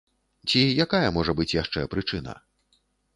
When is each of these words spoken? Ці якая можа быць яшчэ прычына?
Ці 0.49 0.61
якая 0.85 1.09
можа 1.17 1.35
быць 1.39 1.47
яшчэ 1.57 1.79
прычына? 1.93 2.33